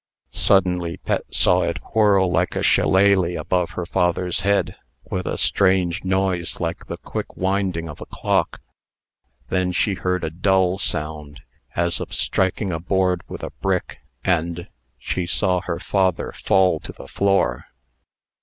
Suddenly 0.33 0.97
Pet 0.97 1.25
saw 1.31 1.61
it 1.61 1.77
whirl 1.93 2.31
like 2.31 2.55
a 2.55 2.63
shillelah 2.63 3.39
above 3.39 3.73
her 3.77 3.85
father's 3.85 4.39
head, 4.39 4.75
with 5.07 5.27
a 5.27 5.37
strange 5.37 6.03
noise 6.03 6.59
like 6.59 6.87
the 6.87 6.97
quick 6.97 7.37
winding 7.37 7.87
of 7.87 8.01
a 8.01 8.07
clock. 8.07 8.61
Then 9.49 9.71
she 9.71 9.93
heard 9.93 10.23
a 10.23 10.31
dull 10.31 10.79
sound, 10.79 11.41
as 11.75 11.99
of 11.99 12.15
striking 12.15 12.71
a 12.71 12.79
board 12.79 13.21
with 13.29 13.43
a 13.43 13.51
brick, 13.61 13.99
and 14.23 14.69
she 14.97 15.27
saw 15.27 15.61
her 15.61 15.77
father 15.79 16.31
fall 16.31 16.79
to 16.79 16.91
the 16.91 17.07
floor. 17.07 17.65